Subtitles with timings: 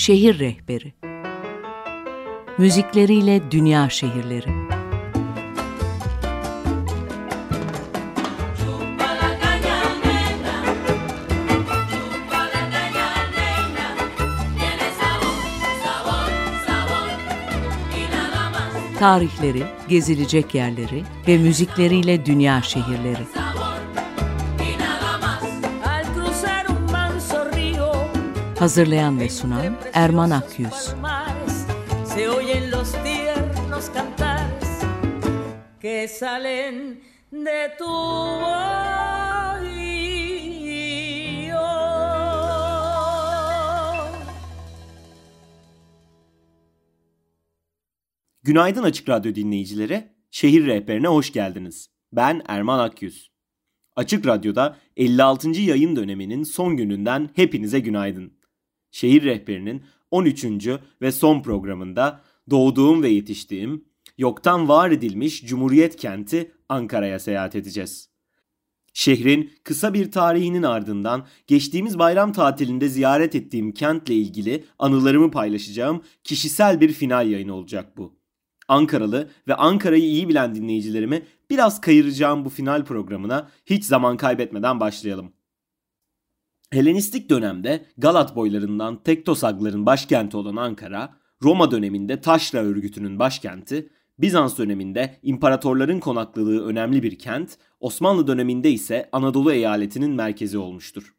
[0.00, 0.92] Şehir Rehberi
[2.58, 4.48] Müzikleriyle Dünya Şehirleri
[18.98, 23.26] Tarihleri, gezilecek yerleri ve müzikleriyle dünya şehirleri.
[28.60, 30.94] Hazırlayan ve sunan Erman Akyüz.
[35.82, 36.96] que salen
[37.32, 37.84] de tu
[48.42, 50.08] Günaydın Açık Radyo dinleyicileri.
[50.30, 51.88] Şehir Rehberine hoş geldiniz.
[52.12, 53.30] Ben Erman Akyüz.
[53.96, 55.50] Açık Radyo'da 56.
[55.50, 58.39] yayın döneminin son gününden hepinize günaydın.
[58.90, 60.44] Şehir Rehberinin 13.
[61.02, 63.84] ve son programında doğduğum ve yetiştiğim,
[64.18, 68.10] yoktan var edilmiş Cumhuriyet kenti Ankara'ya seyahat edeceğiz.
[68.92, 76.80] Şehrin kısa bir tarihinin ardından geçtiğimiz bayram tatilinde ziyaret ettiğim kentle ilgili anılarımı paylaşacağım kişisel
[76.80, 78.20] bir final yayını olacak bu.
[78.68, 85.32] Ankaralı ve Ankara'yı iyi bilen dinleyicilerimi biraz kayıracağım bu final programına hiç zaman kaybetmeden başlayalım.
[86.70, 95.18] Helenistik dönemde Galat boylarından Tektosagların başkenti olan Ankara, Roma döneminde Taşra örgütünün başkenti, Bizans döneminde
[95.22, 101.14] imparatorların konakladığı önemli bir kent, Osmanlı döneminde ise Anadolu eyaletinin merkezi olmuştur.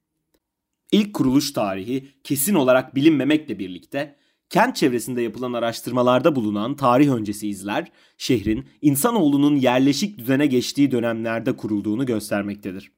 [0.91, 4.15] İlk kuruluş tarihi kesin olarak bilinmemekle birlikte
[4.49, 12.05] Kent çevresinde yapılan araştırmalarda bulunan tarih öncesi izler, şehrin insanoğlunun yerleşik düzene geçtiği dönemlerde kurulduğunu
[12.05, 12.91] göstermektedir.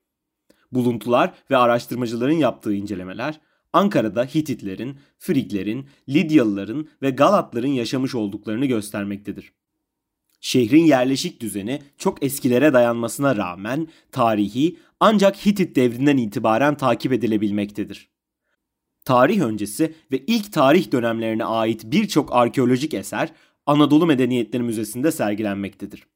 [0.73, 3.39] Buluntular ve araştırmacıların yaptığı incelemeler,
[3.73, 9.53] Ankara'da Hititlerin, Friglerin, Lidyalıların ve Galatların yaşamış olduklarını göstermektedir.
[10.39, 18.13] Şehrin yerleşik düzeni çok eskilere dayanmasına rağmen tarihi ancak Hitit devrinden itibaren takip edilebilmektedir
[19.05, 23.29] tarih öncesi ve ilk tarih dönemlerine ait birçok arkeolojik eser
[23.65, 26.07] Anadolu Medeniyetleri Müzesi'nde sergilenmektedir.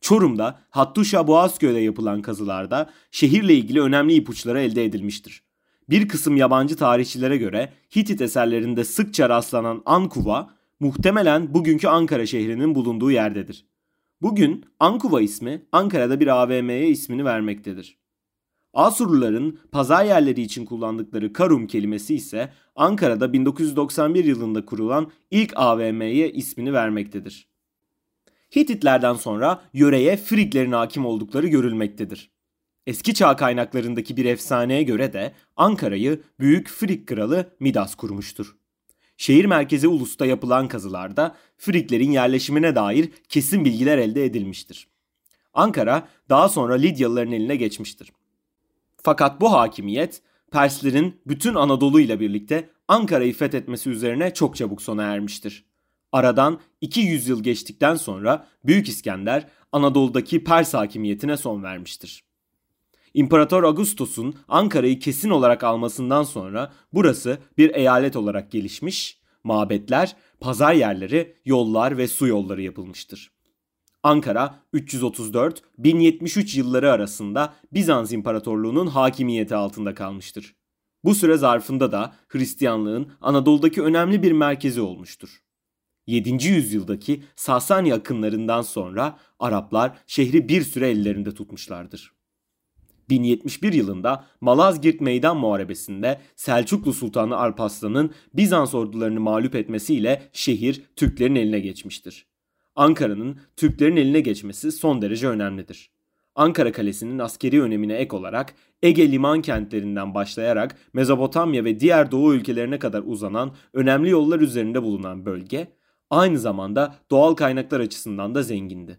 [0.00, 5.42] Çorum'da Hattuşa Boğazköy'de yapılan kazılarda şehirle ilgili önemli ipuçları elde edilmiştir.
[5.90, 10.50] Bir kısım yabancı tarihçilere göre Hitit eserlerinde sıkça rastlanan Ankuva
[10.80, 13.66] muhtemelen bugünkü Ankara şehrinin bulunduğu yerdedir.
[14.22, 17.98] Bugün Ankuva ismi Ankara'da bir AVM'ye ismini vermektedir.
[18.74, 26.72] Asurluların pazar yerleri için kullandıkları Karum kelimesi ise Ankara'da 1991 yılında kurulan ilk AVM'ye ismini
[26.72, 27.49] vermektedir.
[28.56, 32.30] Hititlerden sonra yöreye Friglerin hakim oldukları görülmektedir.
[32.86, 38.56] Eski çağ kaynaklarındaki bir efsaneye göre de Ankara'yı Büyük Frig Kralı Midas kurmuştur.
[39.16, 44.88] Şehir merkezi Ulus'ta yapılan kazılarda Friglerin yerleşimine dair kesin bilgiler elde edilmiştir.
[45.54, 48.12] Ankara daha sonra Lidyalıların eline geçmiştir.
[49.02, 50.22] Fakat bu hakimiyet
[50.52, 55.64] Perslerin bütün Anadolu ile birlikte Ankara'yı fethetmesi üzerine çok çabuk sona ermiştir.
[56.12, 62.24] Aradan 200 yıl geçtikten sonra Büyük İskender Anadolu'daki Pers hakimiyetine son vermiştir.
[63.14, 71.36] İmparator Augustus'un Ankara'yı kesin olarak almasından sonra burası bir eyalet olarak gelişmiş, mabetler, pazar yerleri,
[71.44, 73.30] yollar ve su yolları yapılmıştır.
[74.02, 80.54] Ankara 334-1073 yılları arasında Bizans İmparatorluğu'nun hakimiyeti altında kalmıştır.
[81.04, 85.42] Bu süre zarfında da Hristiyanlığın Anadolu'daki önemli bir merkezi olmuştur.
[86.10, 86.48] 7.
[86.48, 92.12] yüzyıldaki Sasani akınlarından sonra Araplar şehri bir süre ellerinde tutmuşlardır.
[93.10, 101.60] 1071 yılında Malazgirt Meydan Muharebesi'nde Selçuklu Sultanı Alparslan'ın Bizans ordularını mağlup etmesiyle şehir Türklerin eline
[101.60, 102.26] geçmiştir.
[102.76, 105.90] Ankara'nın Türklerin eline geçmesi son derece önemlidir.
[106.34, 112.78] Ankara Kalesi'nin askeri önemine ek olarak Ege liman kentlerinden başlayarak Mezopotamya ve diğer doğu ülkelerine
[112.78, 115.79] kadar uzanan önemli yollar üzerinde bulunan bölge
[116.10, 118.98] aynı zamanda doğal kaynaklar açısından da zengindi.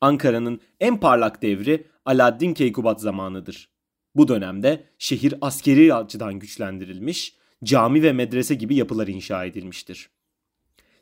[0.00, 3.68] Ankara'nın en parlak devri Alaaddin Keykubat zamanıdır.
[4.14, 10.10] Bu dönemde şehir askeri açıdan güçlendirilmiş, cami ve medrese gibi yapılar inşa edilmiştir.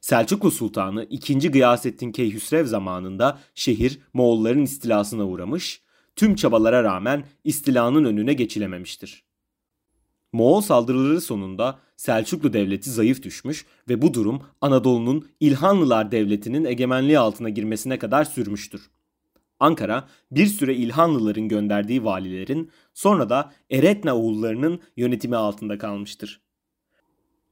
[0.01, 1.51] Selçuklu Sultanı 2.
[1.51, 5.83] Gıyasettin Keyhüsrev zamanında şehir Moğolların istilasına uğramış,
[6.17, 9.26] tüm çabalara rağmen istilanın önüne geçilememiştir.
[10.33, 17.49] Moğol saldırıları sonunda Selçuklu devleti zayıf düşmüş ve bu durum Anadolu'nun İlhanlılar devletinin egemenliği altına
[17.49, 18.91] girmesine kadar sürmüştür.
[19.61, 26.41] Ankara bir süre İlhanlıların gönderdiği valilerin sonra da Eretna oğullarının yönetimi altında kalmıştır.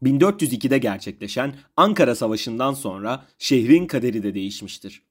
[0.03, 5.03] 1402'de gerçekleşen Ankara Savaşı'ndan sonra şehrin kaderi de değişmiştir.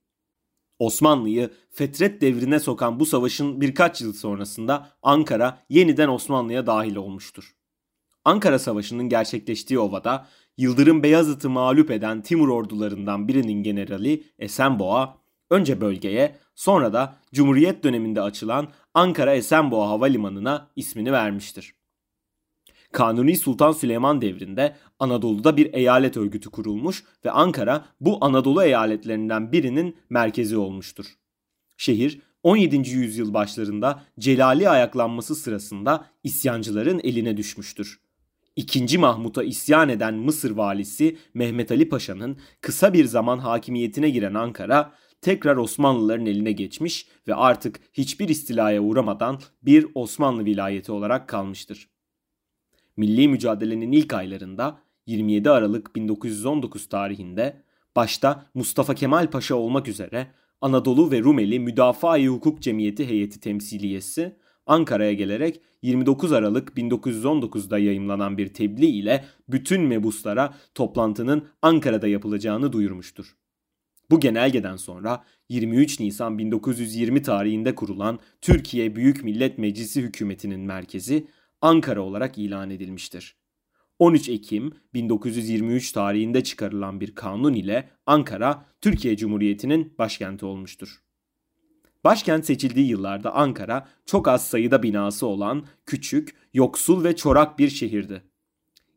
[0.85, 7.55] Osmanlı'yı fetret devrine sokan bu savaşın birkaç yıl sonrasında Ankara yeniden Osmanlı'ya dahil olmuştur.
[8.25, 10.27] Ankara Savaşı'nın gerçekleştiği ovada
[10.57, 15.17] Yıldırım Beyazıt'ı mağlup eden Timur ordularından birinin generali Esenboğa
[15.49, 21.75] önce bölgeye sonra da Cumhuriyet döneminde açılan Ankara Esenboğa Havalimanı'na ismini vermiştir.
[22.93, 29.97] Kanuni Sultan Süleyman devrinde Anadolu'da bir eyalet örgütü kurulmuş ve Ankara bu Anadolu eyaletlerinden birinin
[30.09, 31.05] merkezi olmuştur.
[31.77, 32.89] Şehir 17.
[32.89, 37.99] yüzyıl başlarında Celali ayaklanması sırasında isyancıların eline düşmüştür.
[38.55, 44.93] İkinci Mahmut'a isyan eden Mısır valisi Mehmet Ali Paşa'nın kısa bir zaman hakimiyetine giren Ankara
[45.21, 51.92] tekrar Osmanlıların eline geçmiş ve artık hiçbir istilaya uğramadan bir Osmanlı vilayeti olarak kalmıştır.
[52.97, 57.63] Milli mücadelenin ilk aylarında 27 Aralık 1919 tarihinde
[57.95, 60.27] başta Mustafa Kemal Paşa olmak üzere
[60.61, 64.35] Anadolu ve Rumeli Müdafaa-i Hukuk Cemiyeti heyeti temsiliyesi
[64.65, 73.35] Ankara'ya gelerek 29 Aralık 1919'da yayımlanan bir tebliğ ile bütün mebuslara toplantının Ankara'da yapılacağını duyurmuştur.
[74.11, 81.27] Bu genelgeden sonra 23 Nisan 1920 tarihinde kurulan Türkiye Büyük Millet Meclisi hükümetinin merkezi
[81.63, 83.35] Ankara olarak ilan edilmiştir.
[83.99, 91.03] 13 Ekim 1923 tarihinde çıkarılan bir kanun ile Ankara Türkiye Cumhuriyeti'nin başkenti olmuştur.
[92.03, 98.23] Başkent seçildiği yıllarda Ankara çok az sayıda binası olan küçük, yoksul ve çorak bir şehirdi.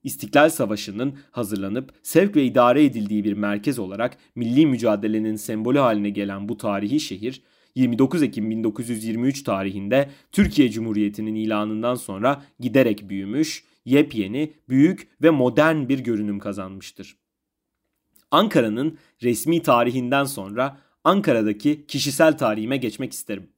[0.03, 6.49] İstiklal Savaşı'nın hazırlanıp sevk ve idare edildiği bir merkez olarak milli mücadelenin sembolü haline gelen
[6.49, 7.43] bu tarihi şehir
[7.77, 15.99] 29 Ekim 1923 tarihinde Türkiye Cumhuriyeti'nin ilanından sonra giderek büyümüş, yepyeni, büyük ve modern bir
[15.99, 17.17] görünüm kazanmıştır.
[18.31, 23.49] Ankara'nın resmi tarihinden sonra Ankara'daki kişisel tarihime geçmek isterim.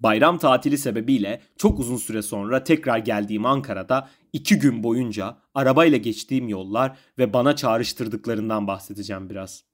[0.00, 6.48] Bayram tatili sebebiyle çok uzun süre sonra tekrar geldiğim Ankara'da iki gün boyunca arabayla geçtiğim
[6.48, 9.64] yollar ve bana çağrıştırdıklarından bahsedeceğim biraz.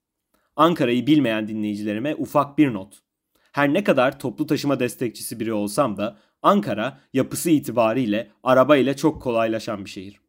[0.55, 3.03] Ankara'yı bilmeyen dinleyicilerime ufak bir not.
[3.53, 9.21] Her ne kadar toplu taşıma destekçisi biri olsam da Ankara yapısı itibariyle araba ile çok
[9.21, 10.19] kolaylaşan bir şehir.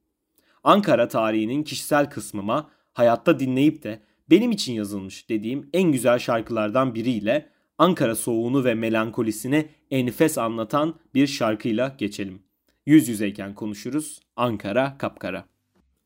[0.65, 4.01] Ankara tarihinin kişisel kısmıma hayatta dinleyip de
[4.31, 11.27] benim için yazılmış dediğim en güzel şarkılardan biriyle Ankara soğuğunu ve melankolisini enfes anlatan bir
[11.27, 12.43] şarkıyla geçelim.
[12.87, 14.21] Yüz yüzeyken konuşuruz.
[14.37, 15.45] Ankara kapkara.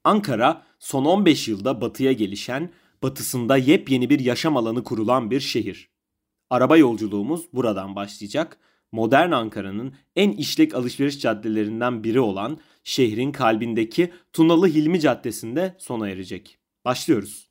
[0.05, 2.71] Ankara son 15 yılda batıya gelişen,
[3.03, 5.98] batısında yepyeni bir yaşam alanı kurulan bir şehir.
[6.51, 8.59] Araba yolculuğumuz buradan başlayacak.
[8.93, 16.59] Modern Ankara'nın en işlek alışveriş caddelerinden biri olan şehrin kalbindeki Tunalı Hilmi Caddesi'nde sona erecek.
[16.85, 17.49] Başlıyoruz.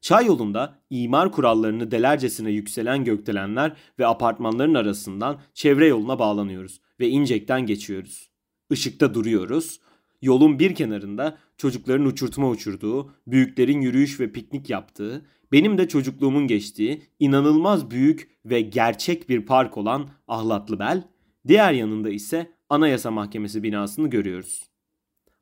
[0.00, 7.66] Çay yolunda imar kurallarını delercesine yükselen gökdelenler ve apartmanların arasından çevre yoluna bağlanıyoruz ve incekten
[7.66, 8.30] geçiyoruz.
[8.70, 9.80] Işıkta duruyoruz.
[10.22, 17.02] Yolun bir kenarında çocukların uçurtma uçurduğu, büyüklerin yürüyüş ve piknik yaptığı, benim de çocukluğumun geçtiği
[17.18, 21.08] inanılmaz büyük ve gerçek bir park olan Ahlatlıbel,
[21.48, 24.70] diğer yanında ise Anayasa Mahkemesi binasını görüyoruz.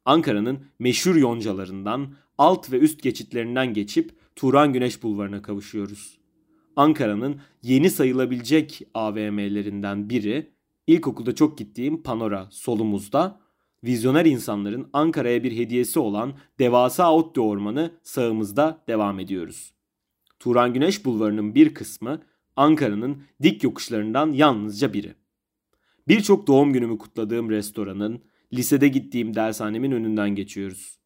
[0.04, 6.18] Ankara'nın meşhur yoncalarından, alt ve üst geçitlerinden geçip Turan Güneş Bulvarı'na kavuşuyoruz.
[6.76, 10.50] Ankara'nın yeni sayılabilecek AVM'lerinden biri,
[10.86, 13.40] ilkokulda çok gittiğim Panora solumuzda,
[13.84, 19.72] vizyoner insanların Ankara'ya bir hediyesi olan devasa Ottu Ormanı sağımızda devam ediyoruz.
[20.38, 22.22] Turan Güneş Bulvarı'nın bir kısmı
[22.56, 25.14] Ankara'nın dik yokuşlarından yalnızca biri.
[26.08, 30.98] Birçok doğum günümü kutladığım restoranın, lisede gittiğim dershanemin önünden geçiyoruz.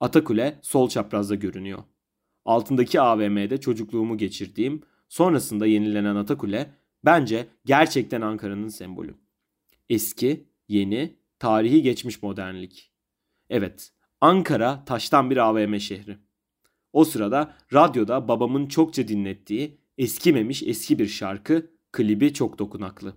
[0.00, 1.78] Atakule sol çaprazda görünüyor.
[2.44, 6.74] Altındaki AVM'de çocukluğumu geçirdiğim, sonrasında yenilenen Atakule
[7.04, 9.14] bence gerçekten Ankara'nın sembolü.
[9.90, 12.92] Eski, yeni, tarihi geçmiş modernlik.
[13.50, 16.18] Evet, Ankara taştan bir AVM şehri.
[16.92, 23.16] O sırada radyoda babamın çokça dinlettiği eskimemiş eski bir şarkı, klibi çok dokunaklı.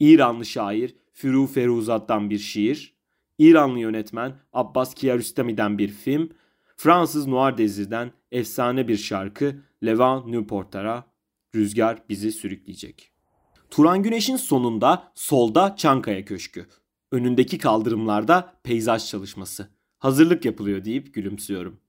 [0.00, 2.96] İranlı şair Firu Feruzat'tan bir şiir,
[3.38, 6.30] İranlı yönetmen Abbas Kiarostami'den bir film,
[6.76, 11.04] Fransız Noir Desir'den efsane bir şarkı Levan Newport'ara
[11.54, 13.12] Rüzgar bizi sürükleyecek.
[13.70, 16.66] Turan Güneş'in sonunda solda Çankaya Köşkü.
[17.14, 19.68] Önündeki kaldırımlarda peyzaj çalışması.
[19.98, 21.80] Hazırlık yapılıyor deyip gülümsüyorum.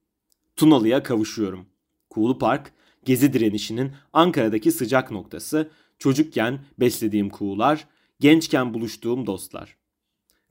[0.56, 1.66] Tunalı'ya kavuşuyorum.
[2.10, 2.72] Kuğulu Park,
[3.04, 7.88] gezi direnişinin Ankara'daki sıcak noktası, çocukken beslediğim kuğular,
[8.20, 9.76] gençken buluştuğum dostlar.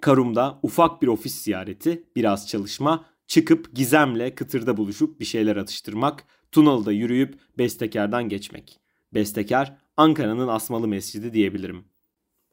[0.01, 6.91] Karum'da ufak bir ofis ziyareti, biraz çalışma, çıkıp gizemle kıtırda buluşup bir şeyler atıştırmak, Tunalı'da
[6.91, 8.79] yürüyüp bestekardan geçmek.
[9.13, 11.94] Bestekar Ankara'nın asmalı mescidi diyebilirim.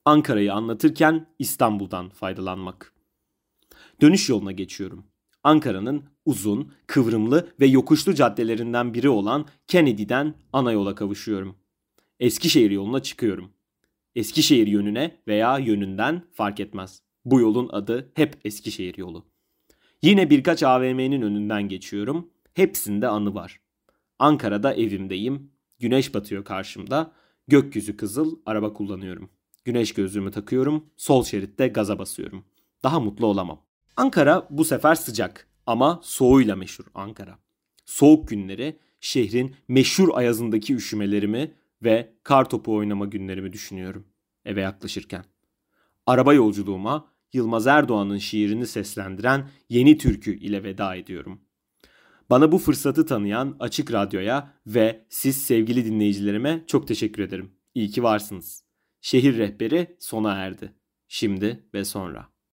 [0.05, 2.95] Ankara'yı anlatırken İstanbul'dan faydalanmak.
[4.01, 5.05] Dönüş yoluna geçiyorum.
[5.45, 11.57] Ankara'nın uzun, kıvrımlı ve yokuşlu caddelerinden biri olan Kennedy'den ana yola kavuşuyorum.
[12.21, 13.53] Eskişehir yoluna çıkıyorum.
[14.15, 17.03] Eskişehir yönüne veya yönünden fark etmez.
[17.25, 19.27] Bu yolun adı hep Eskişehir yolu.
[20.03, 22.31] Yine birkaç AVM'nin önünden geçiyorum.
[22.55, 23.61] Hepsinde anı var.
[24.19, 25.53] Ankara'da evimdeyim.
[25.79, 27.13] Güneş batıyor karşımda.
[27.49, 29.31] Gökyüzü kızıl, araba kullanıyorum.
[29.65, 30.87] Güneş gözlüğümü takıyorum.
[30.97, 32.45] Sol şeritte gaza basıyorum.
[32.83, 33.63] Daha mutlu olamam.
[33.97, 37.39] Ankara bu sefer sıcak ama soğuyla meşhur Ankara.
[37.85, 44.07] Soğuk günleri şehrin meşhur ayazındaki üşümelerimi ve kar topu oynama günlerimi düşünüyorum
[44.45, 45.25] eve yaklaşırken.
[46.07, 51.41] Araba yolculuğuma Yılmaz Erdoğan'ın şiirini seslendiren Yeni Türkü ile veda ediyorum.
[52.31, 57.51] Bana bu fırsatı tanıyan Açık Radyo'ya ve siz sevgili dinleyicilerime çok teşekkür ederim.
[57.75, 58.62] İyi ki varsınız.
[59.03, 60.75] Şehir rehberi sona erdi.
[61.09, 62.32] Şimdi ve sonra.